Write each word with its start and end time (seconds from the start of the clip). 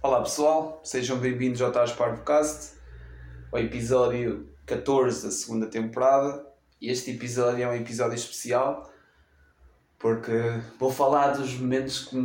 Olá 0.00 0.22
pessoal, 0.22 0.80
sejam 0.84 1.18
bem-vindos 1.18 1.60
ao 1.60 1.72
Tás 1.72 1.90
Parvocast, 1.90 2.76
ao 3.50 3.58
episódio 3.58 4.48
14 4.64 5.24
da 5.24 5.32
segunda 5.32 5.66
temporada. 5.66 6.46
Este 6.80 7.10
episódio 7.10 7.64
é 7.64 7.68
um 7.68 7.74
episódio 7.74 8.14
especial 8.14 8.88
porque 9.98 10.30
vou 10.78 10.92
falar 10.92 11.32
dos 11.32 11.52
momentos 11.58 12.04
que, 12.04 12.16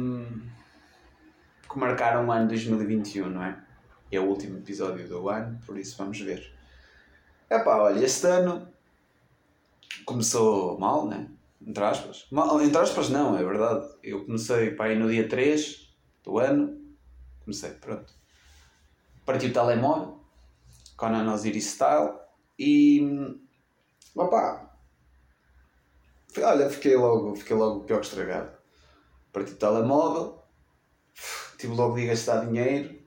que 1.67 1.79
marcaram 1.79 2.27
o 2.27 2.31
ano 2.31 2.47
2021, 2.47 3.27
não 3.27 3.43
é? 3.43 3.59
É 4.11 4.19
o 4.19 4.25
último 4.25 4.59
episódio 4.59 5.07
do 5.07 5.27
ano, 5.27 5.59
por 5.65 5.75
isso 5.75 5.97
vamos 5.97 6.21
ver. 6.21 6.53
Epá, 7.49 7.77
olha, 7.77 8.05
este 8.05 8.27
ano 8.27 8.67
começou 10.05 10.77
mal, 10.77 11.07
né? 11.07 11.27
Entre 11.59 11.83
aspas. 11.83 12.27
Mal, 12.29 12.61
entre 12.61 12.77
aspas 12.77 13.09
não, 13.09 13.35
é 13.35 13.43
verdade. 13.43 13.83
Eu 14.03 14.23
comecei 14.25 14.69
pá, 14.75 14.85
aí 14.85 14.95
no 14.95 15.09
dia 15.09 15.27
3 15.27 15.91
do 16.23 16.37
ano. 16.37 16.82
Comecei, 17.43 17.71
pronto. 17.71 18.13
Parti 19.25 19.47
o 19.47 19.53
telemóvel. 19.53 20.19
Conan 20.95 21.31
Osiris 21.33 21.65
Style. 21.65 22.13
E... 22.57 23.01
Opá. 24.15 24.77
Olha, 26.37 26.69
fiquei 26.69 26.95
logo, 26.95 27.35
fiquei 27.35 27.55
logo 27.55 27.83
pior 27.83 27.99
que 27.99 28.07
estragado. 28.07 28.51
Parti 29.31 29.51
o 29.51 29.55
telemóvel. 29.55 30.43
Tive 31.57 31.73
logo 31.73 31.95
de 31.95 32.07
gastar 32.07 32.45
dinheiro. 32.45 33.01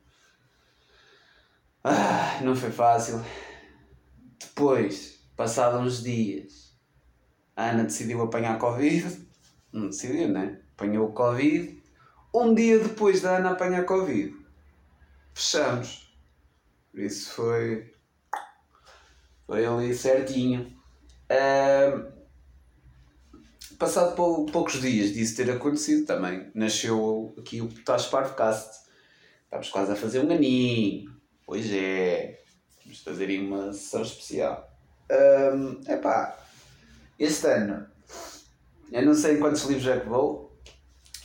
Ah, 1.83 2.41
não 2.43 2.57
foi 2.57 2.71
fácil. 2.71 3.23
Depois, 4.39 5.21
passados 5.37 5.81
uns 5.81 6.03
dias, 6.03 6.77
a 7.55 7.71
Ana 7.71 7.85
decidiu 7.85 8.23
apanhar 8.23 8.59
Covid. 8.59 9.27
Não 9.73 9.89
decidiu, 9.89 10.29
né? 10.29 10.61
Apanhou 10.75 11.09
o 11.09 11.13
Covid. 11.13 11.83
Um 12.39 12.55
dia 12.55 12.79
depois 12.79 13.23
da 13.23 13.39
Ana 13.39 13.53
apanhar 13.53 13.87
Covid, 13.87 14.37
fechamos. 15.33 16.15
Isso 16.93 17.31
foi. 17.31 17.91
Foi 19.47 19.65
ali 19.65 19.95
certinho. 19.95 20.71
Passado 23.79 24.15
pou- 24.15 24.45
poucos 24.45 24.81
dias 24.83 25.15
disso 25.15 25.35
ter 25.37 25.51
acontecido 25.51 26.05
também, 26.05 26.51
nasceu 26.55 27.35
aqui 27.39 27.63
o 27.63 27.69
Tás 27.85 28.05
Parvocast. 28.05 28.85
Estamos 29.45 29.71
quase 29.71 29.93
a 29.93 29.97
fazer 29.97 30.21
um 30.23 30.31
aninho. 30.31 31.11
Pois 31.47 31.73
é. 31.73 32.43
Vamos 32.85 33.03
fazer 33.03 33.31
aí 33.31 33.39
uma 33.47 33.73
sessão 33.73 34.03
especial. 34.03 34.71
Ahm, 35.11 35.81
epá, 35.89 36.39
este 37.19 37.47
ano, 37.47 37.87
eu 38.93 39.07
não 39.07 39.15
sei 39.15 39.39
quantos 39.39 39.63
livros 39.65 39.87
é 39.87 40.01
que 40.01 40.09
vou, 40.09 40.46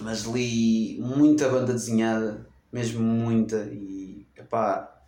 mas 0.02 0.24
li 0.24 0.98
muita 1.00 1.50
banda 1.50 1.74
desenhada, 1.74 2.46
mesmo 2.72 3.02
muita, 3.02 3.58
e 3.72 4.26
epá, 4.36 5.02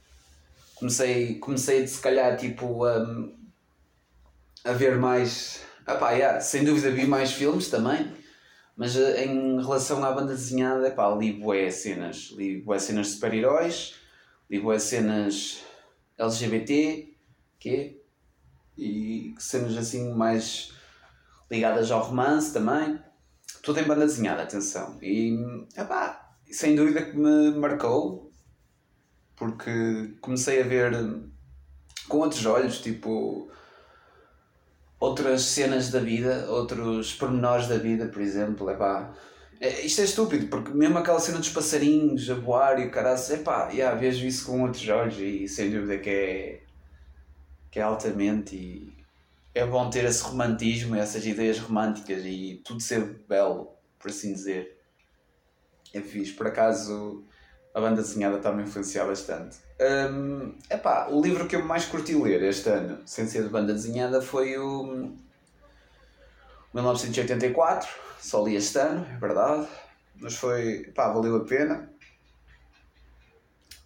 comecei, 0.76 1.36
comecei 1.36 1.88
se 1.88 2.00
calhar 2.00 2.38
tipo 2.38 2.86
a, 2.86 3.06
a 4.66 4.72
ver 4.74 4.98
mais, 4.98 5.62
epá, 5.88 6.12
yeah, 6.12 6.40
sem 6.40 6.64
dúvida 6.64 6.92
vi 6.92 7.06
mais 7.06 7.32
filmes 7.32 7.70
também, 7.70 8.14
mas 8.76 8.96
eh, 8.96 9.26
em 9.26 9.62
relação 9.62 10.04
à 10.04 10.12
banda 10.12 10.34
desenhada, 10.34 10.88
epá, 10.88 11.14
li 11.16 11.34
bué 11.34 11.70
cenas, 11.70 12.34
li 12.36 12.62
bué 12.62 12.80
cenas 12.80 13.08
de 13.08 13.14
super-heróis, 13.14 13.96
li 14.50 14.60
bué 14.60 14.80
cenas 14.80 15.64
LGBT? 16.18 17.14
E 18.78 19.36
cenas 19.38 19.78
assim 19.78 20.14
mais 20.14 20.74
ligadas 21.50 21.92
ao 21.92 22.04
romance 22.04 22.52
também. 22.52 23.00
Tudo 23.64 23.80
em 23.80 23.86
banda 23.86 24.06
desenhada, 24.06 24.44
atenção. 24.44 25.00
E, 25.02 25.40
epá, 25.78 26.36
sem 26.52 26.76
dúvida 26.76 27.02
que 27.02 27.18
me 27.18 27.52
marcou, 27.52 28.30
porque 29.38 30.16
comecei 30.20 30.62
a 30.62 30.66
ver 30.66 30.92
com 32.10 32.18
outros 32.18 32.46
olhos, 32.46 32.82
tipo, 32.82 33.50
outras 35.00 35.44
cenas 35.44 35.90
da 35.90 36.00
vida, 36.00 36.46
outros 36.50 37.14
pormenores 37.14 37.70
da 37.70 37.78
vida, 37.78 38.08
por 38.08 38.22
exemplo, 38.22 38.70
epá. 38.70 39.14
É, 39.62 39.86
isto 39.86 40.02
é 40.02 40.04
estúpido, 40.04 40.48
porque 40.48 40.72
mesmo 40.72 40.98
aquela 40.98 41.20
cena 41.22 41.40
dos 41.40 41.50
passarinhos 41.50 42.30
a 42.30 42.34
voar 42.34 42.82
e 42.82 42.88
o 42.88 42.92
caralho, 42.92 43.18
epá, 43.32 43.70
yeah, 43.70 43.98
vejo 43.98 44.26
isso 44.26 44.46
com 44.46 44.62
outros 44.62 44.88
olhos 44.90 45.18
e 45.20 45.48
sem 45.48 45.72
dúvida 45.72 45.98
que 46.00 46.10
é, 46.10 46.62
que 47.72 47.80
é 47.80 47.82
altamente 47.82 48.58
e 48.58 49.03
é 49.56 49.66
bom 49.66 49.90
ter 49.90 50.06
esse 50.06 50.24
romantismo, 50.24 50.96
essas 50.96 51.26
ideias 51.26 51.60
românticas 51.60 52.24
e 52.26 52.62
tudo 52.66 52.82
ser 52.82 53.24
belo, 53.28 53.76
por 54.00 54.10
assim 54.10 54.34
dizer. 54.34 54.80
É 55.94 56.02
fixe. 56.02 56.34
Por 56.34 56.48
acaso, 56.48 57.24
a 57.74 57.80
banda 57.80 58.02
desenhada 58.02 58.38
está-me 58.38 58.64
a 58.64 58.66
influenciar 58.66 59.06
bastante. 59.06 59.58
Hum, 59.80 60.58
epá, 60.70 61.08
o 61.10 61.22
livro 61.22 61.48
que 61.48 61.56
eu 61.56 61.64
mais 61.64 61.86
curti 61.86 62.16
ler 62.16 62.42
este 62.44 62.70
ano, 62.70 63.00
sem 63.06 63.28
ser 63.28 63.44
de 63.44 63.50
banda 63.50 63.74
desenhada, 63.74 64.22
foi 64.22 64.58
o 64.58 65.14
1984. 66.74 67.90
Só 68.20 68.44
li 68.44 68.56
este 68.56 68.80
ano, 68.80 69.06
é 69.06 69.18
verdade. 69.18 69.68
Mas 70.20 70.36
foi, 70.36 70.92
pá, 70.96 71.12
valeu 71.12 71.36
a 71.36 71.46
pena. 71.46 71.92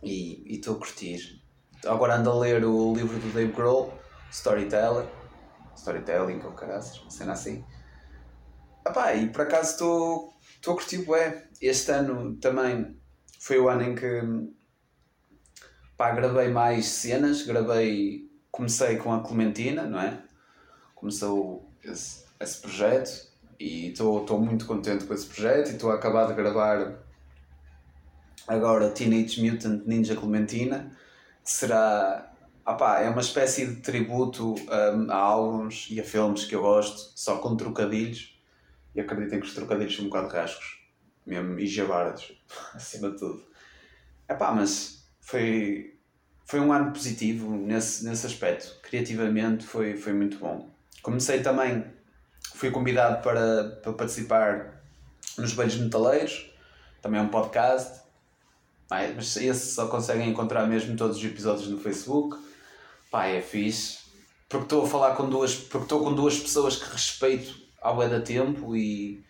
E 0.02 0.56
estou 0.56 0.76
a 0.76 0.78
curtir. 0.78 1.42
Agora 1.86 2.16
ando 2.16 2.30
a 2.30 2.40
ler 2.40 2.64
o 2.64 2.94
livro 2.94 3.18
do 3.20 3.34
Dave 3.34 3.52
Grohl, 3.52 3.94
Storyteller. 4.32 5.17
Storytelling, 5.78 6.42
ou 6.44 6.52
caraças, 6.52 7.00
uma 7.02 7.12
cena 7.12 7.34
assim. 7.34 7.64
Epá, 8.86 9.14
e 9.14 9.30
por 9.30 9.42
acaso 9.42 9.72
estou 9.72 10.74
a 10.74 10.76
curtir 10.76 11.00
bué. 11.00 11.48
Este 11.62 11.92
ano 11.92 12.36
também 12.38 12.98
foi 13.40 13.60
o 13.60 13.70
ano 13.70 13.84
em 13.84 13.96
que 13.96 14.22
pá, 15.96 16.12
gravei 16.12 16.50
mais 16.50 16.86
cenas, 16.86 17.44
gravei, 17.44 18.30
comecei 18.52 18.98
com 18.98 19.14
a 19.14 19.24
Clementina, 19.24 19.84
não 19.84 20.00
é? 20.00 20.22
Começou 20.96 21.70
esse, 21.84 22.26
esse 22.40 22.62
projeto 22.62 23.28
e 23.60 23.90
estou 23.90 24.40
muito 24.40 24.66
contente 24.66 25.06
com 25.06 25.14
esse 25.14 25.26
projeto 25.26 25.70
e 25.70 25.74
estou 25.74 25.92
a 25.92 25.96
acabar 25.96 26.28
de 26.28 26.34
gravar 26.34 27.04
agora 28.48 28.90
Teenage 28.92 29.44
Mutant 29.44 29.86
Ninja 29.86 30.16
Clementina, 30.16 30.92
que 31.44 31.52
será, 31.52 32.32
pá, 32.74 33.00
é 33.00 33.10
uma 33.10 33.22
espécie 33.22 33.66
de 33.66 33.76
tributo 33.78 34.56
hum, 34.56 35.08
a 35.10 35.16
álbuns 35.16 35.88
e 35.90 36.00
a 36.00 36.04
filmes 36.04 36.46
que 36.46 36.56
eu 36.56 36.62
gosto, 36.62 37.12
só 37.16 37.38
com 37.38 37.56
trocadilhos 37.56 38.38
e 38.94 39.00
acreditem 39.00 39.40
que 39.40 39.46
os 39.46 39.54
trocadilhos 39.54 39.96
são 39.96 40.06
um 40.06 40.10
bocado 40.10 40.28
rascos, 40.28 40.80
mesmo, 41.26 41.60
e 41.60 41.68
jabardos, 41.68 42.34
acima 42.74 43.12
de 43.12 43.20
tudo. 43.20 43.46
Epá, 44.30 44.52
mas 44.52 45.08
foi, 45.22 45.98
foi 46.46 46.60
um 46.60 46.74
ano 46.74 46.92
positivo 46.92 47.56
nesse, 47.56 48.04
nesse 48.04 48.26
aspecto. 48.26 48.80
Criativamente 48.82 49.66
foi, 49.66 49.96
foi 49.96 50.14
muito 50.14 50.38
bom. 50.38 50.70
Comecei 51.02 51.42
também, 51.42 51.86
fui 52.54 52.72
convidado 52.72 53.22
para, 53.22 53.80
para 53.82 53.94
participar 53.94 54.84
nos 55.38 55.54
Beijos 55.54 55.80
Metaleiros, 55.80 56.52
também 57.02 57.20
é 57.20 57.24
um 57.24 57.30
podcast, 57.30 58.02
mas 58.90 59.38
esse 59.38 59.74
só 59.74 59.88
conseguem 59.88 60.30
encontrar 60.30 60.66
mesmo 60.66 60.96
todos 60.96 61.18
os 61.18 61.24
episódios 61.24 61.70
no 61.70 61.78
Facebook. 61.78 62.47
Pá, 63.12 63.28
é 63.28 63.42
fixe. 63.42 64.00
Porque 64.50 64.64
estou 64.64 64.86
a 64.86 64.88
falar 64.88 65.16
com 65.16 65.30
duas, 65.30 65.56
porque 65.56 65.86
estou 65.86 66.04
com 66.04 66.14
duas 66.14 66.40
pessoas 66.40 66.78
que 66.78 66.90
respeito 66.92 67.54
ao 67.82 67.96
bué 67.96 68.08
da 68.08 68.22
tempo 68.22 68.76
e, 68.76 69.24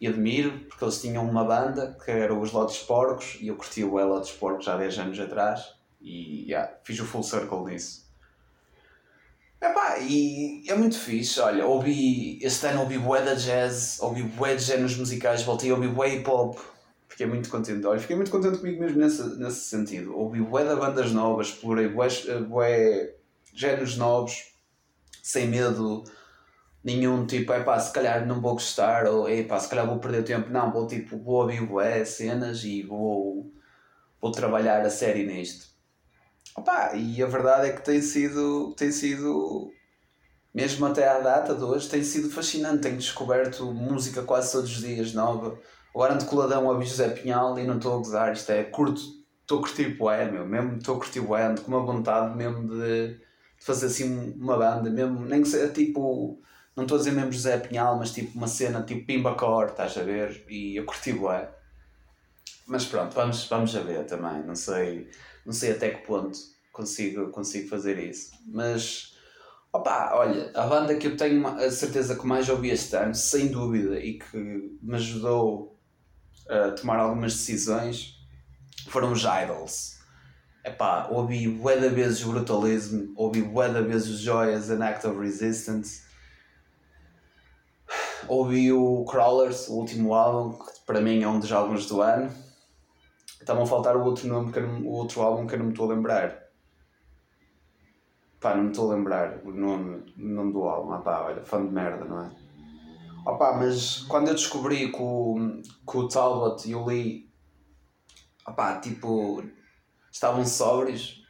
e 0.00 0.06
admiro, 0.06 0.58
porque 0.68 0.84
eles 0.84 1.00
tinham 1.00 1.28
uma 1.28 1.44
banda 1.44 1.96
que 2.04 2.10
era 2.10 2.34
os 2.34 2.52
Lotes 2.52 2.78
Porcos 2.78 3.38
e 3.40 3.48
eu 3.48 3.56
curti 3.56 3.82
o 3.82 3.94
Lotes 3.94 4.32
Porcos 4.32 4.68
há 4.68 4.76
10 4.76 4.98
anos 4.98 5.20
atrás 5.20 5.74
e 6.00 6.44
yeah, 6.44 6.72
fiz 6.84 7.00
o 7.00 7.04
full 7.04 7.22
circle 7.22 7.64
nisso. 7.64 8.06
Epá, 9.60 9.98
e 9.98 10.64
é 10.68 10.74
muito 10.76 10.96
fixe, 10.96 11.40
olha, 11.40 11.66
ouvi, 11.66 12.38
este 12.40 12.66
ano 12.66 12.82
ouvi 12.82 12.96
bué 12.96 13.22
da 13.22 13.34
jazz, 13.34 13.98
ouvi 14.00 14.22
bué 14.22 14.54
de 14.54 14.62
géneros 14.62 14.96
musicais, 14.96 15.42
voltei 15.42 15.70
a 15.70 15.74
ouvir 15.74 15.88
bué 15.88 16.14
hip 16.14 16.30
hop, 16.30 16.56
fiquei 17.08 17.26
muito 17.26 17.50
contente, 17.50 17.84
olha, 17.84 17.98
fiquei 17.98 18.14
muito 18.14 18.30
contente 18.30 18.58
comigo 18.58 18.80
mesmo 18.80 19.00
nesse, 19.00 19.36
nesse 19.36 19.62
sentido, 19.62 20.16
ouvi 20.16 20.40
bué 20.40 20.62
de 20.62 20.76
bandas 20.76 21.10
novas, 21.10 21.48
explorei 21.48 21.88
bué, 21.88 22.06
bué 22.48 23.17
géneros 23.54 23.96
novos, 23.96 24.52
sem 25.22 25.46
medo 25.48 26.04
nenhum, 26.82 27.26
tipo, 27.26 27.52
é 27.52 27.62
pá, 27.62 27.78
se 27.78 27.92
calhar 27.92 28.26
não 28.26 28.40
vou 28.40 28.54
gostar, 28.54 29.06
ou 29.06 29.28
é 29.28 29.42
pá, 29.42 29.58
se 29.58 29.68
calhar 29.68 29.86
vou 29.86 29.98
perder 29.98 30.24
tempo, 30.24 30.50
não, 30.50 30.72
vou 30.72 30.86
tipo, 30.86 31.18
vou 31.18 31.42
ouvir 31.42 31.64
bué 31.66 32.04
cenas 32.04 32.64
e 32.64 32.82
vou, 32.82 33.52
vou 34.20 34.32
trabalhar 34.32 34.80
a 34.84 34.90
série 34.90 35.26
nisto. 35.26 35.68
Opa, 36.56 36.92
e 36.94 37.22
a 37.22 37.26
verdade 37.26 37.68
é 37.68 37.72
que 37.72 37.84
tem 37.84 38.00
sido, 38.02 38.74
tem 38.76 38.90
sido, 38.90 39.70
mesmo 40.52 40.86
até 40.86 41.08
à 41.08 41.20
data 41.20 41.54
de 41.54 41.62
hoje, 41.62 41.88
tem 41.88 42.02
sido 42.02 42.30
fascinante. 42.30 42.82
Tenho 42.82 42.96
descoberto 42.96 43.72
música 43.72 44.22
quase 44.22 44.52
todos 44.52 44.70
os 44.70 44.78
dias 44.82 45.12
nova. 45.12 45.58
Agora 45.94 46.14
ando 46.14 46.24
coladão 46.26 46.70
a 46.70 46.80
José 46.80 47.10
Pinhal 47.10 47.56
e 47.58 47.64
não 47.64 47.76
estou 47.76 47.94
a 47.94 47.98
gozar. 47.98 48.32
Isto 48.32 48.50
é 48.50 48.64
curto, 48.64 49.00
estou 49.40 49.58
a 49.58 49.62
curtir 49.62 49.96
poé, 49.96 50.28
meu. 50.30 50.46
Mesmo 50.46 50.78
estou 50.78 50.96
a 50.96 50.98
curtir 50.98 51.20
poé, 51.20 51.44
ando 51.44 51.60
com 51.62 51.68
uma 51.70 51.84
vontade 51.84 52.36
mesmo 52.36 52.68
de 52.68 53.20
fazer 53.60 53.86
assim 53.86 54.34
uma 54.38 54.56
banda, 54.56 54.90
mesmo, 54.90 55.24
nem 55.24 55.42
que 55.42 55.48
seja 55.48 55.72
tipo, 55.72 56.40
não 56.76 56.84
estou 56.84 56.96
a 56.96 56.98
dizer 56.98 57.12
mesmo 57.12 57.32
José 57.32 57.58
Pinhal, 57.58 57.98
mas 57.98 58.12
tipo 58.12 58.36
uma 58.36 58.48
cena 58.48 58.82
tipo 58.82 59.04
Pimba 59.04 59.34
Core, 59.34 59.70
estás 59.70 59.96
a 59.98 60.02
ver? 60.02 60.44
E 60.48 60.76
eu 60.76 60.84
curti 60.84 61.12
bué. 61.12 61.48
mas 62.66 62.84
pronto, 62.84 63.14
vamos, 63.14 63.46
vamos 63.46 63.74
a 63.74 63.80
ver 63.80 64.04
também. 64.06 64.42
Não 64.44 64.54
sei, 64.54 65.10
não 65.44 65.52
sei 65.52 65.72
até 65.72 65.90
que 65.90 66.06
ponto 66.06 66.38
consigo, 66.72 67.30
consigo 67.30 67.68
fazer 67.68 67.98
isso. 67.98 68.30
Mas, 68.46 69.16
opá, 69.72 70.12
olha, 70.14 70.52
a 70.54 70.66
banda 70.66 70.94
que 70.94 71.08
eu 71.08 71.16
tenho 71.16 71.46
a 71.46 71.70
certeza 71.70 72.14
que 72.14 72.26
mais 72.26 72.48
ouvi 72.48 72.70
este 72.70 72.94
ano, 72.94 73.14
sem 73.14 73.48
dúvida, 73.48 73.98
e 73.98 74.18
que 74.18 74.36
me 74.80 74.94
ajudou 74.94 75.76
a 76.48 76.70
tomar 76.70 76.98
algumas 76.98 77.32
decisões, 77.32 78.16
foram 78.88 79.12
os 79.12 79.22
Idols. 79.22 79.97
Epá, 80.68 81.08
ouvi 81.10 81.48
bué 81.48 81.78
da 81.78 81.88
vezes 81.88 82.22
Brutalism, 82.22 83.14
ouvi 83.16 83.40
bué 83.40 83.72
da 83.72 83.80
vezes 83.80 84.18
Joy 84.18 84.52
as 84.52 84.68
an 84.68 84.82
Act 84.82 85.06
of 85.06 85.18
Resistance, 85.18 86.02
ouvi 88.28 88.70
o 88.70 89.02
Crawlers, 89.06 89.68
o 89.68 89.76
último 89.76 90.12
álbum, 90.12 90.58
que 90.58 90.80
para 90.84 91.00
mim 91.00 91.22
é 91.22 91.28
um 91.28 91.40
dos 91.40 91.50
álbuns 91.50 91.86
do 91.86 92.02
ano. 92.02 92.30
Estavam 93.40 93.62
a 93.62 93.66
faltar 93.66 93.96
o 93.96 94.04
outro 94.04 94.28
nome, 94.28 94.52
que 94.52 94.60
não, 94.60 94.82
o 94.82 94.90
outro 94.90 95.22
álbum 95.22 95.46
que 95.46 95.54
eu 95.54 95.58
não 95.58 95.66
me 95.66 95.72
estou 95.72 95.90
a 95.90 95.94
lembrar. 95.94 96.38
Pá, 98.38 98.54
não 98.54 98.64
me 98.64 98.70
estou 98.70 98.92
a 98.92 98.94
lembrar 98.94 99.40
o 99.46 99.50
nome, 99.50 100.04
o 100.18 100.22
nome 100.22 100.52
do 100.52 100.64
álbum. 100.64 100.92
Ah 100.92 100.98
pá, 100.98 101.22
olha, 101.22 101.42
fã 101.46 101.64
de 101.64 101.72
merda, 101.72 102.04
não 102.04 102.24
é? 102.24 102.30
Opa, 103.24 103.54
mas 103.54 104.02
quando 104.02 104.28
eu 104.28 104.34
descobri 104.34 104.92
que 104.92 105.00
o, 105.00 105.62
que 105.90 105.96
o 105.96 106.08
Talbot 106.08 106.68
e 106.68 106.74
o 106.74 106.84
Lee, 106.84 107.30
opá, 108.46 108.78
tipo, 108.80 109.42
estavam 110.10 110.44
sóbrios, 110.44 111.22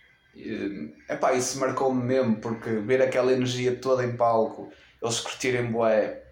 epá, 1.09 1.33
isso 1.33 1.59
marcou-me 1.59 2.03
mesmo, 2.03 2.37
porque 2.37 2.71
ver 2.71 3.03
aquela 3.03 3.33
energia 3.33 3.77
toda 3.77 4.05
em 4.05 4.17
palco, 4.17 4.71
eles 5.03 5.21
curtirem 5.21 5.71
bué, 5.71 6.23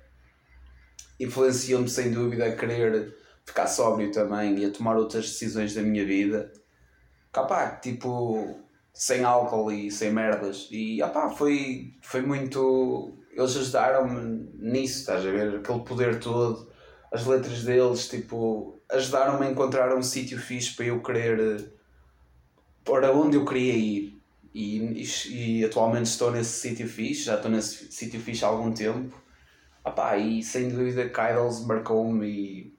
influenciou-me 1.18 1.88
sem 1.88 2.10
dúvida 2.12 2.46
a 2.46 2.56
querer 2.56 3.16
ficar 3.44 3.66
sóbrio 3.66 4.10
também 4.10 4.58
e 4.58 4.64
a 4.64 4.70
tomar 4.70 4.96
outras 4.96 5.24
decisões 5.30 5.74
da 5.74 5.82
minha 5.82 6.04
vida. 6.04 6.52
Capá, 7.32 7.70
tipo, 7.76 8.60
sem 8.92 9.24
álcool 9.24 9.70
e 9.70 9.90
sem 9.90 10.10
merdas. 10.12 10.68
E 10.70 11.02
opá, 11.02 11.30
foi, 11.30 11.94
foi 12.02 12.22
muito. 12.22 13.18
Eles 13.32 13.56
ajudaram-me 13.56 14.48
nisso, 14.54 15.00
estás 15.00 15.24
a 15.24 15.30
ver? 15.30 15.56
Aquele 15.56 15.80
poder 15.80 16.18
todo, 16.18 16.70
as 17.12 17.26
letras 17.26 17.62
deles, 17.62 18.08
tipo, 18.08 18.80
ajudaram-me 18.90 19.46
a 19.46 19.50
encontrar 19.50 19.94
um 19.94 20.02
sítio 20.02 20.38
fixe 20.38 20.74
para 20.74 20.86
eu 20.86 21.02
querer. 21.02 21.72
Para 22.86 23.12
onde 23.12 23.36
eu 23.36 23.44
queria 23.44 23.74
ir. 23.74 24.22
E, 24.54 25.02
e, 25.02 25.58
e 25.58 25.64
atualmente 25.64 26.06
estou 26.06 26.30
nesse 26.30 26.60
sítio 26.60 26.88
fixe, 26.88 27.24
já 27.24 27.34
estou 27.34 27.50
nesse 27.50 27.92
sítio 27.92 28.18
fixe 28.18 28.42
há 28.42 28.48
algum 28.48 28.72
tempo. 28.72 29.14
Opá, 29.84 30.16
e 30.16 30.42
sem 30.42 30.70
dúvida 30.70 31.06
que 31.08 31.20
Idols 31.20 31.66
marcou-me 31.66 32.26
e. 32.26 32.76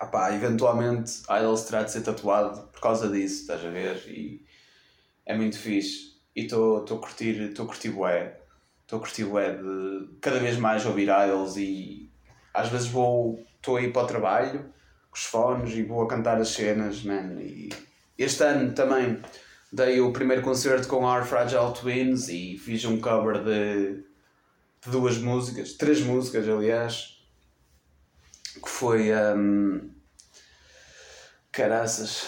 Opá, 0.00 0.32
eventualmente 0.32 1.22
Idols 1.28 1.64
terá 1.64 1.82
de 1.82 1.90
ser 1.90 2.02
tatuado 2.02 2.68
por 2.68 2.80
causa 2.80 3.08
disso, 3.08 3.40
estás 3.42 3.64
a 3.64 3.70
ver? 3.70 3.96
E 4.06 4.44
é 5.26 5.36
muito 5.36 5.58
fixe. 5.58 6.14
E 6.36 6.42
estou 6.42 6.84
a 6.84 6.98
curtir, 6.98 7.40
estou 7.40 7.64
a 7.64 7.68
curtir. 7.68 7.88
Estou 7.88 8.98
a 8.98 9.00
curtir 9.00 9.24
de 9.24 10.18
cada 10.20 10.38
vez 10.38 10.58
mais 10.58 10.84
ouvir 10.84 11.08
idols 11.08 11.56
e 11.56 12.12
às 12.52 12.68
vezes 12.68 12.86
vou, 12.88 13.42
estou 13.56 13.76
a 13.76 13.82
ir 13.82 13.92
para 13.92 14.02
o 14.02 14.06
trabalho 14.06 14.60
com 15.10 15.16
os 15.16 15.24
fones 15.24 15.74
e 15.74 15.82
vou 15.82 16.02
a 16.02 16.08
cantar 16.08 16.38
as 16.38 16.48
cenas, 16.48 17.02
man. 17.02 17.40
E 17.40 17.70
este 18.18 18.44
ano 18.44 18.72
também 18.72 19.20
dei 19.72 20.00
o 20.00 20.12
primeiro 20.12 20.42
concerto 20.42 20.86
com 20.88 21.04
Our 21.04 21.24
Fragile 21.24 21.72
Twins 21.72 22.28
e 22.28 22.56
fiz 22.58 22.84
um 22.84 23.00
cover 23.00 23.42
de, 23.42 24.04
de 24.84 24.90
duas 24.90 25.18
músicas, 25.18 25.72
três 25.72 26.00
músicas 26.00 26.48
aliás, 26.48 27.18
que 28.62 28.68
foi 28.68 29.10
um, 29.12 29.90
caraças 31.50 32.26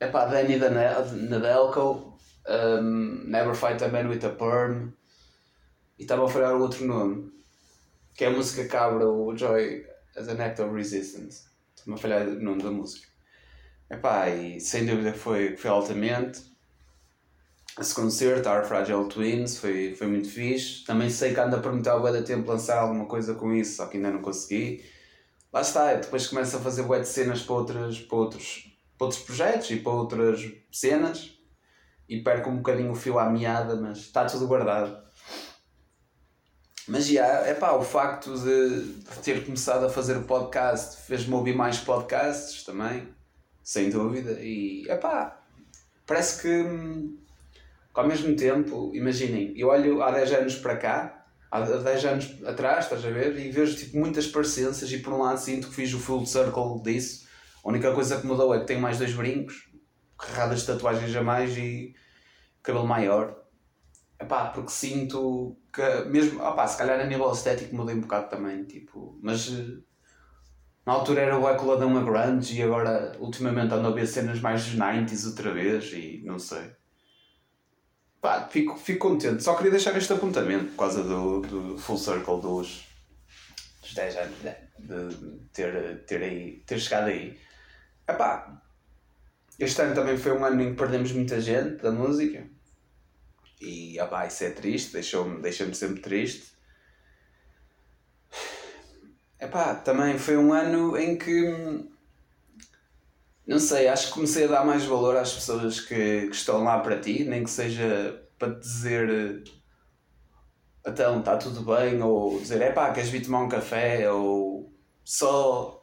é 0.00 0.06
pá, 0.08 0.24
Danny 0.24 0.56
Nadelko, 0.56 2.18
um, 2.48 3.24
Never 3.26 3.54
Fight 3.54 3.84
a 3.84 3.88
Man 3.88 4.08
with 4.08 4.24
a 4.24 4.30
Perm, 4.30 4.92
e 5.98 6.02
estava 6.02 6.24
a 6.24 6.28
falhar 6.28 6.56
o 6.56 6.62
outro 6.62 6.86
nome, 6.86 7.30
que 8.16 8.24
é 8.24 8.28
a 8.28 8.30
música 8.30 8.80
abre 8.80 9.04
o 9.04 9.36
Joy 9.36 9.84
as 10.16 10.28
an 10.28 10.42
Act 10.42 10.62
of 10.62 10.74
Resistance. 10.74 11.44
Estou-me 11.76 11.98
a 11.98 12.02
falhar 12.02 12.26
o 12.26 12.42
nome 12.42 12.62
da 12.62 12.70
música. 12.70 13.09
É 13.90 13.96
pá, 13.96 14.30
e 14.30 14.60
sem 14.60 14.86
dúvida 14.86 15.12
foi, 15.12 15.56
foi 15.56 15.70
altamente. 15.70 16.42
Esse 17.78 17.94
concerto, 17.94 18.48
Our 18.48 18.64
Fragile 18.64 19.08
Twins, 19.08 19.58
foi, 19.58 19.94
foi 19.94 20.06
muito 20.06 20.28
fixe. 20.30 20.84
Também 20.84 21.10
sei 21.10 21.34
que 21.34 21.40
anda 21.40 21.56
a 21.56 21.60
perguntar 21.60 21.96
o 21.96 22.12
da 22.12 22.22
tempo 22.22 22.48
lançar 22.48 22.78
alguma 22.78 23.06
coisa 23.06 23.34
com 23.34 23.52
isso, 23.52 23.76
só 23.76 23.86
que 23.86 23.96
ainda 23.96 24.10
não 24.10 24.22
consegui. 24.22 24.84
Lá 25.52 25.60
está, 25.60 25.94
depois 25.94 26.26
começa 26.26 26.56
a 26.56 26.60
fazer 26.60 26.84
bué 26.84 27.00
de 27.00 27.08
cenas 27.08 27.42
para, 27.42 27.54
outras, 27.54 27.98
para 27.98 28.16
outros 28.16 28.70
para 29.00 29.06
outros 29.06 29.22
projetos 29.22 29.70
e 29.70 29.76
para 29.76 29.92
outras 29.92 30.52
cenas 30.70 31.32
e 32.06 32.20
perco 32.20 32.50
um 32.50 32.58
bocadinho 32.58 32.92
o 32.92 32.94
fio 32.94 33.18
à 33.18 33.30
meada, 33.30 33.74
mas 33.74 33.96
está 33.98 34.26
tudo 34.26 34.46
guardado. 34.46 35.02
Mas 36.86 37.06
já, 37.06 37.24
é 37.24 37.54
pá, 37.54 37.72
o 37.72 37.82
facto 37.82 38.34
de, 38.38 38.92
de, 38.92 39.18
ter 39.22 39.42
começado 39.46 39.86
a 39.86 39.88
fazer 39.88 40.18
o 40.18 40.24
podcast 40.24 41.00
fez-me 41.06 41.32
ouvir 41.32 41.56
mais 41.56 41.78
podcasts 41.78 42.62
também, 42.62 43.08
sem 43.62 43.90
dúvida, 43.90 44.38
e 44.40 44.84
é 44.88 44.96
pá, 44.96 45.40
parece 46.06 46.42
que, 46.42 47.16
ao 47.94 48.06
mesmo 48.06 48.34
tempo, 48.36 48.90
imaginem, 48.94 49.52
eu 49.56 49.68
olho 49.68 50.02
há 50.02 50.10
10 50.10 50.32
anos 50.32 50.56
para 50.56 50.76
cá, 50.76 51.26
há 51.50 51.60
10 51.60 52.04
anos 52.04 52.44
atrás, 52.44 52.84
estás 52.84 53.04
a 53.04 53.10
ver, 53.10 53.38
e 53.38 53.50
vejo 53.50 53.76
tipo 53.76 53.98
muitas 53.98 54.26
parecenças 54.26 54.90
e 54.90 54.98
por 54.98 55.12
um 55.12 55.22
lado 55.22 55.38
sinto 55.38 55.68
que 55.68 55.74
fiz 55.74 55.92
o 55.92 55.98
full 55.98 56.24
circle 56.26 56.82
disso 56.82 57.30
a 57.64 57.68
única 57.68 57.92
coisa 57.92 58.20
que 58.20 58.26
mudou 58.26 58.54
é 58.54 58.60
que 58.60 58.66
tenho 58.66 58.80
mais 58.80 58.98
dois 58.98 59.12
brincos, 59.12 59.68
carradas 60.18 60.60
de 60.60 60.66
tatuagens 60.66 61.14
a 61.14 61.22
mais 61.22 61.56
e 61.56 61.94
cabelo 62.62 62.86
maior. 62.86 63.36
Epá, 64.18 64.46
porque 64.46 64.70
sinto 64.70 65.56
que 65.72 66.04
mesmo, 66.06 66.42
opá, 66.42 66.66
se 66.66 66.76
calhar 66.76 67.00
a 67.00 67.06
nível 67.06 67.30
estético 67.32 67.74
mudei 67.74 67.94
um 67.94 68.00
bocado 68.00 68.28
também, 68.28 68.64
tipo, 68.64 69.18
mas 69.22 69.50
na 70.86 70.92
altura 70.92 71.22
era 71.22 71.38
o 71.38 71.48
Ecoladão 71.48 71.96
a 71.96 72.02
grunge 72.02 72.58
e 72.58 72.62
agora 72.62 73.16
ultimamente 73.18 73.72
ando 73.72 73.88
a 73.88 73.90
ver 73.90 74.06
cenas 74.06 74.40
mais 74.40 74.64
dos 74.64 74.76
90s 74.76 75.26
outra 75.26 75.52
vez 75.52 75.92
e 75.92 76.22
não 76.24 76.38
sei. 76.38 76.72
Pá, 78.20 78.48
fico, 78.50 78.76
fico 78.76 79.08
contente. 79.08 79.42
Só 79.42 79.54
queria 79.54 79.70
deixar 79.70 79.96
este 79.96 80.12
apontamento 80.12 80.70
por 80.72 80.76
causa 80.76 81.02
do, 81.02 81.40
do 81.40 81.78
full 81.78 81.96
circle 81.96 82.40
dos, 82.40 82.86
dos 83.82 83.94
10 83.94 84.16
anos, 84.16 84.38
né? 84.40 84.56
de 84.78 85.38
ter, 85.52 86.04
ter, 86.04 86.22
aí, 86.22 86.62
ter 86.66 86.78
chegado 86.78 87.08
aí. 87.08 87.38
Epá, 88.08 88.62
este 89.58 89.82
ano 89.82 89.94
também 89.94 90.16
foi 90.16 90.32
um 90.32 90.44
ano 90.44 90.62
em 90.62 90.70
que 90.70 90.76
perdemos 90.76 91.12
muita 91.12 91.40
gente 91.40 91.82
da 91.82 91.92
música. 91.92 92.46
E 93.60 93.98
epá, 93.98 94.26
isso 94.26 94.44
é 94.44 94.50
triste, 94.50 94.92
deixou-me 94.92 95.40
deixou 95.40 95.72
sempre 95.74 96.00
triste. 96.00 96.52
Epá, 99.40 99.74
também 99.74 100.18
foi 100.18 100.36
um 100.36 100.52
ano 100.52 100.96
em 100.96 101.16
que 101.16 101.88
não 103.46 103.58
sei, 103.58 103.88
acho 103.88 104.08
que 104.08 104.12
comecei 104.14 104.44
a 104.44 104.48
dar 104.48 104.64
mais 104.64 104.84
valor 104.84 105.16
às 105.16 105.32
pessoas 105.32 105.80
que, 105.80 106.28
que 106.28 106.36
estão 106.36 106.62
lá 106.62 106.78
para 106.80 107.00
ti, 107.00 107.24
nem 107.24 107.42
que 107.42 107.50
seja 107.50 108.22
para 108.38 108.54
te 108.54 108.60
dizer 108.60 109.42
então 110.86 111.20
está 111.20 111.36
tudo 111.36 111.62
bem, 111.62 112.00
ou 112.02 112.38
dizer 112.40 112.60
é 112.62 112.72
pá, 112.72 112.92
queres 112.92 113.10
vir 113.10 113.22
tomar 113.22 113.40
um 113.40 113.48
café, 113.48 114.10
ou 114.10 114.72
só 115.04 115.82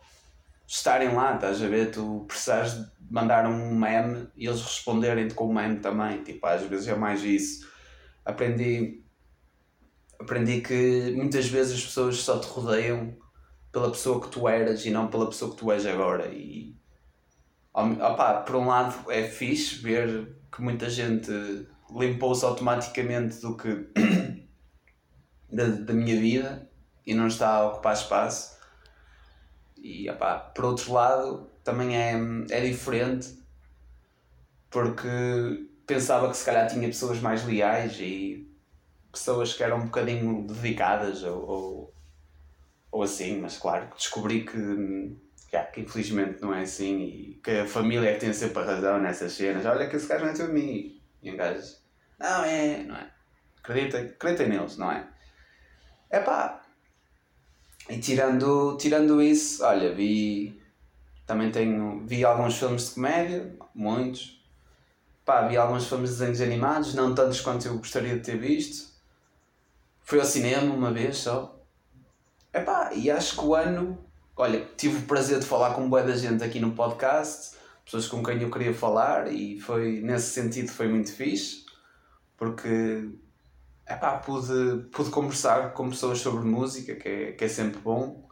estarem 0.66 1.14
lá, 1.14 1.36
estás 1.36 1.62
a 1.62 1.68
ver? 1.68 1.92
Tu 1.92 2.26
precisares 2.28 2.76
mandar 3.10 3.48
um 3.48 3.76
meme 3.76 4.28
e 4.36 4.48
eles 4.48 4.62
responderem-te 4.62 5.34
com 5.34 5.46
o 5.46 5.54
meme 5.54 5.80
também. 5.80 6.24
Tipo, 6.24 6.46
às 6.48 6.64
vezes 6.64 6.88
é 6.88 6.96
mais 6.96 7.24
isso. 7.24 7.68
Aprendi, 8.26 9.04
aprendi 10.20 10.62
que 10.62 11.14
muitas 11.16 11.48
vezes 11.48 11.78
as 11.78 11.86
pessoas 11.86 12.18
só 12.18 12.40
te 12.40 12.48
rodeiam 12.48 13.16
pela 13.78 13.92
pessoa 13.92 14.20
que 14.20 14.30
tu 14.30 14.48
eras 14.48 14.86
e 14.86 14.90
não 14.90 15.08
pela 15.08 15.28
pessoa 15.28 15.52
que 15.52 15.58
tu 15.58 15.72
és 15.72 15.86
agora. 15.86 16.28
E 16.28 16.76
opa, 17.74 18.42
por 18.42 18.56
um 18.56 18.66
lado 18.66 19.12
é 19.12 19.24
fixe 19.24 19.76
ver 19.76 20.36
que 20.52 20.62
muita 20.64 20.90
gente 20.90 21.32
limpou-se 21.96 22.44
automaticamente 22.44 23.40
do 23.40 23.56
que 23.56 23.88
da, 25.52 25.68
da 25.68 25.94
minha 25.94 26.20
vida 26.20 26.68
e 27.06 27.14
não 27.14 27.28
está 27.28 27.50
a 27.50 27.68
ocupar 27.68 27.94
espaço 27.94 28.58
e 29.78 30.10
opá, 30.10 30.40
por 30.40 30.66
outro 30.66 30.92
lado, 30.92 31.52
também 31.64 31.96
é, 31.96 32.14
é 32.50 32.62
diferente 32.62 33.38
porque 34.72 35.70
pensava 35.86 36.30
que 36.32 36.36
se 36.36 36.44
calhar 36.44 36.68
tinha 36.68 36.88
pessoas 36.88 37.20
mais 37.20 37.46
leais 37.46 38.00
e 38.00 38.52
pessoas 39.12 39.54
que 39.54 39.64
eram 39.64 39.78
um 39.78 39.86
bocadinho 39.86 40.48
dedicadas 40.48 41.24
ou, 41.24 41.48
ou, 41.48 41.94
ou 42.92 43.04
assim, 43.04 43.40
mas 43.40 43.58
claro, 43.58 43.90
descobri 43.96 44.46
que, 44.46 44.58
yeah, 45.52 45.70
que 45.72 45.82
infelizmente 45.82 46.42
não 46.42 46.54
é 46.54 46.62
assim 46.62 47.00
e 47.02 47.42
que 47.44 47.52
a 47.52 47.68
família 47.68 48.10
é 48.10 48.14
que 48.14 48.22
tem 48.22 48.34
sempre 48.34 48.60
a 48.60 48.66
razão 48.66 49.00
nessas 49.00 49.34
cenas. 49.34 49.66
Olha 49.66 49.88
que 49.88 49.96
esse 49.96 50.08
gajo 50.08 50.26
não 50.26 50.32
é 50.32 50.36
teu 50.36 50.46
amigo. 50.46 50.98
E 51.22 51.32
um 51.32 51.38
gajo, 51.38 51.76
não 52.20 52.44
é, 52.44 52.84
não 52.84 52.96
é. 52.96 53.12
Acredita, 53.60 54.00
acredita 54.00 54.48
neles, 54.48 54.78
não 54.78 54.92
é? 54.92 55.08
É 56.10 56.20
pá, 56.22 56.62
e 57.90 58.00
tirando, 58.00 58.76
tirando 58.78 59.22
isso, 59.22 59.64
olha, 59.64 59.94
vi. 59.94 60.62
Também 61.26 61.52
tenho, 61.52 62.06
vi 62.06 62.24
alguns 62.24 62.58
filmes 62.58 62.90
de 62.90 62.96
comédia, 62.96 63.56
muitos. 63.74 64.42
Pá, 65.26 65.48
vi 65.48 65.58
alguns 65.58 65.88
filmes 65.88 66.12
de 66.12 66.18
desenhos 66.18 66.42
animados, 66.42 66.94
não 66.94 67.14
tantos 67.16 67.42
quanto 67.42 67.68
eu 67.68 67.78
gostaria 67.78 68.16
de 68.16 68.22
ter 68.22 68.38
visto. 68.38 68.94
Fui 70.02 70.20
ao 70.20 70.26
cinema 70.26 70.74
uma 70.74 70.92
vez 70.92 71.18
só. 71.18 71.57
Epá, 72.54 72.92
e 72.94 73.10
acho 73.10 73.38
que 73.38 73.46
o 73.46 73.56
ano. 73.56 73.98
Olha, 74.36 74.66
tive 74.78 75.00
o 75.00 75.08
prazer 75.08 75.40
de 75.40 75.46
falar 75.46 75.74
com 75.74 75.90
boa 75.90 76.04
da 76.04 76.16
gente 76.16 76.44
aqui 76.44 76.60
no 76.60 76.74
podcast, 76.74 77.56
pessoas 77.84 78.08
com 78.08 78.24
quem 78.24 78.42
eu 78.42 78.52
queria 78.52 78.74
falar, 78.74 79.32
e 79.32 79.60
foi 79.60 80.00
nesse 80.02 80.32
sentido 80.32 80.70
foi 80.70 80.88
muito 80.88 81.12
fixe, 81.12 81.66
porque 82.38 83.10
epá, 83.90 84.18
pude, 84.18 84.84
pude 84.92 85.10
conversar 85.10 85.74
com 85.74 85.90
pessoas 85.90 86.20
sobre 86.20 86.46
música, 86.46 86.96
que 86.96 87.10
é, 87.10 87.32
que 87.32 87.44
é 87.46 87.48
sempre 87.48 87.80
bom, 87.80 88.28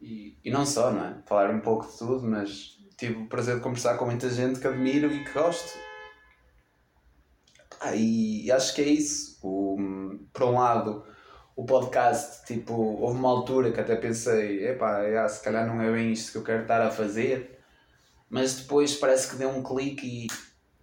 e, 0.00 0.38
e 0.44 0.50
não 0.50 0.64
só, 0.64 0.90
não 0.90 1.04
é? 1.04 1.16
Falar 1.26 1.50
um 1.50 1.60
pouco 1.60 1.86
de 1.86 1.98
tudo, 1.98 2.26
mas 2.26 2.78
tive 2.96 3.22
o 3.22 3.26
prazer 3.26 3.56
de 3.56 3.62
conversar 3.62 3.96
com 3.98 4.06
muita 4.06 4.30
gente 4.30 4.60
que 4.60 4.66
admiro 4.66 5.12
e 5.12 5.24
que 5.24 5.32
gosto. 5.32 5.78
Ah, 7.80 7.94
e 7.94 8.50
acho 8.50 8.74
que 8.74 8.80
é 8.80 8.88
isso. 8.88 9.38
O, 9.42 9.76
por 10.32 10.44
um 10.44 10.58
lado, 10.58 11.04
o 11.56 11.64
podcast, 11.64 12.44
tipo, 12.44 12.74
houve 12.74 13.18
uma 13.18 13.30
altura 13.30 13.72
que 13.72 13.80
até 13.80 13.96
pensei, 13.96 14.68
epá, 14.68 15.02
é, 15.02 15.26
se 15.26 15.42
calhar 15.42 15.66
não 15.66 15.80
é 15.80 15.90
bem 15.90 16.12
isto 16.12 16.32
que 16.32 16.38
eu 16.38 16.44
quero 16.44 16.62
estar 16.62 16.82
a 16.82 16.90
fazer, 16.90 17.58
mas 18.28 18.60
depois 18.60 18.94
parece 18.94 19.30
que 19.30 19.36
deu 19.36 19.48
um 19.48 19.62
clique 19.62 20.06
e 20.06 20.26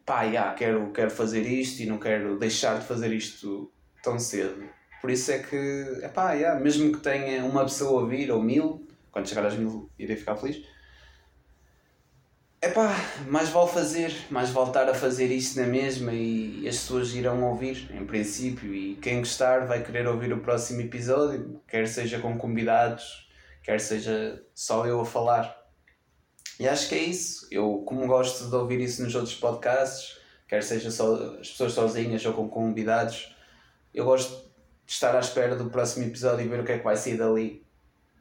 pá, 0.03 0.23
yeah, 0.23 0.51
quero, 0.55 0.91
quero 0.91 1.11
fazer 1.11 1.41
isto 1.41 1.81
e 1.81 1.85
não 1.85 1.99
quero 1.99 2.39
deixar 2.39 2.79
de 2.79 2.85
fazer 2.87 3.13
isto 3.13 3.71
tão 4.01 4.17
cedo. 4.17 4.67
Por 4.99 5.11
isso 5.11 5.31
é 5.31 5.39
que, 5.39 5.55
epá, 6.01 6.33
yeah, 6.33 6.59
mesmo 6.59 6.91
que 6.91 6.99
tenha 6.99 7.45
uma 7.45 7.63
pessoa 7.63 7.99
a 7.99 8.03
ouvir 8.03 8.31
ou 8.31 8.41
mil, 8.41 8.87
quando 9.11 9.29
chegar 9.29 9.45
às 9.45 9.55
mil 9.55 9.91
irei 9.99 10.15
ficar 10.15 10.35
feliz. 10.35 10.65
Epá, 12.63 12.95
mais 13.27 13.49
vale 13.49 13.69
fazer, 13.69 14.15
mais 14.29 14.49
vale 14.49 14.69
estar 14.69 14.89
a 14.89 14.93
fazer 14.93 15.25
isto 15.25 15.59
na 15.59 15.67
mesma 15.67 16.13
e 16.13 16.65
as 16.65 16.77
pessoas 16.77 17.13
irão 17.13 17.43
ouvir, 17.43 17.93
em 17.93 18.05
princípio, 18.05 18.73
e 18.73 18.95
quem 18.95 19.19
gostar 19.19 19.67
vai 19.67 19.83
querer 19.83 20.07
ouvir 20.07 20.31
o 20.31 20.39
próximo 20.39 20.79
episódio, 20.79 21.61
quer 21.67 21.85
seja 21.89 22.19
com 22.19 22.37
convidados, 22.37 23.27
quer 23.61 23.81
seja 23.81 24.41
só 24.55 24.87
eu 24.87 25.01
a 25.01 25.05
falar. 25.05 25.61
E 26.57 26.65
acho 26.65 26.87
que 26.87 26.95
é 26.95 26.99
isso. 26.99 27.45
Eu, 27.51 27.83
como 27.85 28.07
gosto 28.07 28.49
de 28.49 28.55
ouvir 28.55 28.79
isso 28.79 29.03
nos 29.03 29.13
outros 29.13 29.35
podcasts, 29.35 30.17
quer 30.47 30.63
seja 30.63 30.89
só 30.89 31.15
as 31.41 31.49
pessoas 31.49 31.73
sozinhas 31.73 32.25
ou 32.25 32.31
com 32.31 32.47
convidados, 32.47 33.35
eu 33.93 34.05
gosto 34.05 34.41
de 34.85 34.93
estar 34.93 35.13
à 35.13 35.19
espera 35.19 35.57
do 35.57 35.69
próximo 35.69 36.05
episódio 36.05 36.45
e 36.45 36.47
ver 36.47 36.61
o 36.61 36.63
que 36.63 36.71
é 36.71 36.77
que 36.77 36.83
vai 36.85 36.95
sair 36.95 37.17
dali. 37.17 37.61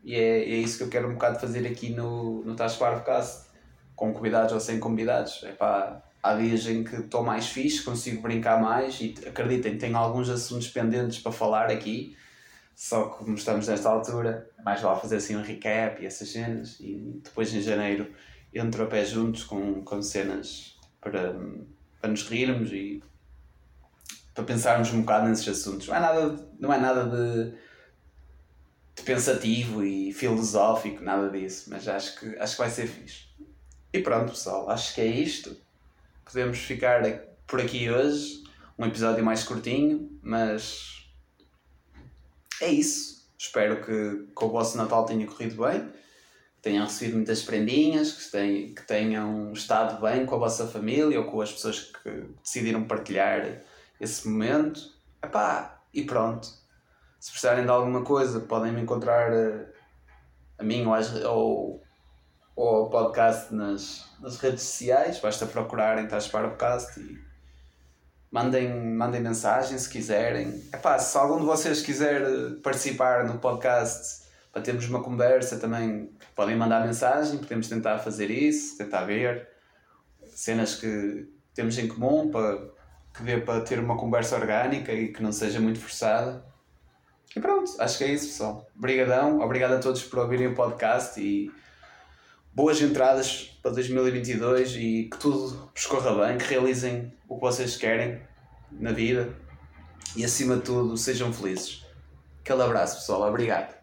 E 0.02 0.16
é, 0.16 0.40
é 0.40 0.56
isso 0.56 0.78
que 0.78 0.82
eu 0.82 0.88
quero 0.88 1.08
um 1.08 1.12
bocado 1.12 1.38
fazer 1.38 1.64
aqui 1.64 1.90
no, 1.90 2.42
no 2.42 2.56
Tás 2.56 2.74
Podcast 2.74 3.51
com 3.96 4.12
convidados 4.12 4.52
ou 4.52 4.60
sem 4.60 4.78
convidados. 4.78 5.42
Epá, 5.42 6.02
há 6.22 6.34
dias 6.34 6.66
em 6.66 6.84
que 6.84 6.96
estou 6.96 7.22
mais 7.22 7.46
fixe, 7.46 7.82
consigo 7.82 8.22
brincar 8.22 8.60
mais 8.60 9.00
e 9.00 9.14
acreditem, 9.26 9.76
tenho 9.76 9.96
alguns 9.96 10.28
assuntos 10.28 10.68
pendentes 10.68 11.18
para 11.18 11.32
falar 11.32 11.70
aqui. 11.70 12.16
Só 12.74 13.04
que 13.04 13.18
como 13.18 13.34
estamos 13.34 13.68
nesta 13.68 13.88
altura, 13.88 14.48
mais 14.64 14.80
vale 14.80 15.00
fazer 15.00 15.16
assim 15.16 15.36
um 15.36 15.42
recap 15.42 16.02
e 16.02 16.06
essas 16.06 16.28
cenas. 16.28 16.78
E 16.80 17.20
depois 17.22 17.54
em 17.54 17.60
janeiro 17.60 18.10
entro 18.54 18.84
a 18.84 18.86
pé 18.86 19.04
juntos 19.04 19.44
com, 19.44 19.82
com 19.82 20.02
cenas 20.02 20.78
para, 21.00 21.34
para 22.00 22.10
nos 22.10 22.22
rirmos 22.28 22.72
e 22.72 23.02
para 24.34 24.44
pensarmos 24.44 24.92
um 24.92 25.00
bocado 25.00 25.28
nesses 25.28 25.48
assuntos. 25.48 25.88
Não 25.88 25.96
é 25.96 26.00
nada, 26.00 26.48
não 26.58 26.72
é 26.72 26.78
nada 26.78 27.04
de, 27.04 27.52
de 28.96 29.02
pensativo 29.02 29.84
e 29.84 30.12
filosófico, 30.12 31.02
nada 31.02 31.28
disso, 31.28 31.68
mas 31.70 31.86
acho 31.86 32.18
que, 32.18 32.36
acho 32.38 32.52
que 32.56 32.62
vai 32.62 32.70
ser 32.70 32.86
fixe. 32.86 33.26
E 33.92 34.00
pronto, 34.00 34.30
pessoal, 34.30 34.70
acho 34.70 34.94
que 34.94 35.02
é 35.02 35.06
isto. 35.06 35.54
Podemos 36.24 36.58
ficar 36.58 37.02
por 37.46 37.60
aqui 37.60 37.90
hoje. 37.90 38.42
Um 38.78 38.86
episódio 38.86 39.22
mais 39.22 39.44
curtinho, 39.44 40.18
mas 40.22 41.06
é 42.62 42.68
isso. 42.68 43.28
Espero 43.36 43.84
que, 43.84 44.32
que 44.34 44.44
o 44.44 44.48
vosso 44.48 44.78
Natal 44.78 45.04
tenha 45.04 45.26
corrido 45.26 45.62
bem, 45.62 45.88
que 45.88 46.62
tenham 46.62 46.86
recebido 46.86 47.16
muitas 47.16 47.42
prendinhas, 47.42 48.12
que, 48.12 48.30
tenham, 48.30 48.74
que 48.74 48.82
tenham 48.86 49.52
estado 49.52 50.00
bem 50.00 50.24
com 50.24 50.36
a 50.36 50.38
vossa 50.38 50.66
família 50.66 51.20
ou 51.20 51.26
com 51.26 51.42
as 51.42 51.52
pessoas 51.52 51.80
que 51.80 52.24
decidiram 52.42 52.84
partilhar 52.84 53.60
esse 54.00 54.26
momento. 54.26 54.80
Epá, 55.22 55.82
e 55.92 56.02
pronto. 56.02 56.48
Se 57.20 57.30
precisarem 57.30 57.64
de 57.64 57.70
alguma 57.70 58.02
coisa, 58.02 58.40
podem 58.40 58.72
me 58.72 58.80
encontrar 58.80 59.30
a, 59.34 59.66
a 60.58 60.64
mim 60.64 60.86
ou, 60.86 60.94
as, 60.94 61.14
ou 61.24 61.82
ou 62.54 62.90
podcast 62.90 63.54
nas, 63.54 64.06
nas 64.20 64.36
redes 64.38 64.62
sociais, 64.62 65.18
basta 65.18 65.46
procurarem 65.46 66.06
o 66.06 66.08
podcast 66.08 67.00
e 67.00 67.18
mandem, 68.30 68.72
mandem 68.72 69.20
mensagem 69.20 69.76
se 69.78 69.88
quiserem. 69.88 70.62
Epá, 70.72 70.98
se 70.98 71.16
algum 71.16 71.38
de 71.38 71.44
vocês 71.44 71.82
quiser 71.82 72.22
participar 72.62 73.24
no 73.24 73.38
podcast 73.38 74.22
para 74.52 74.62
termos 74.62 74.88
uma 74.88 75.02
conversa 75.02 75.58
também 75.58 76.10
podem 76.34 76.56
mandar 76.56 76.84
mensagem, 76.86 77.38
podemos 77.38 77.68
tentar 77.68 77.98
fazer 77.98 78.30
isso, 78.30 78.76
tentar 78.76 79.04
ver 79.04 79.48
cenas 80.28 80.74
que 80.74 81.28
temos 81.54 81.76
em 81.78 81.88
comum 81.88 82.30
para 82.30 82.58
que 83.14 83.22
dê 83.22 83.38
para 83.38 83.60
ter 83.60 83.78
uma 83.78 83.96
conversa 83.96 84.36
orgânica 84.36 84.92
e 84.92 85.12
que 85.12 85.22
não 85.22 85.32
seja 85.32 85.60
muito 85.60 85.78
forçada. 85.78 86.44
E 87.34 87.40
pronto, 87.40 87.70
acho 87.78 87.98
que 87.98 88.04
é 88.04 88.08
isso 88.08 88.28
pessoal. 88.28 88.66
Obrigadão, 88.76 89.40
obrigado 89.40 89.72
a 89.72 89.78
todos 89.78 90.02
por 90.02 90.18
ouvirem 90.20 90.48
o 90.48 90.54
podcast 90.54 91.20
e 91.20 91.50
boas 92.54 92.80
entradas 92.80 93.58
para 93.62 93.72
2022 93.72 94.76
e 94.76 95.08
que 95.10 95.18
tudo 95.18 95.70
vos 95.74 95.86
corra 95.86 96.26
bem, 96.26 96.38
que 96.38 96.44
realizem 96.44 97.12
o 97.28 97.36
que 97.36 97.40
vocês 97.40 97.76
querem 97.76 98.20
na 98.70 98.92
vida 98.92 99.34
e 100.16 100.24
acima 100.24 100.56
de 100.56 100.62
tudo 100.62 100.96
sejam 100.96 101.32
felizes. 101.32 101.84
Aquele 102.40 102.62
abraço 102.62 102.96
pessoal, 102.96 103.28
obrigado. 103.28 103.81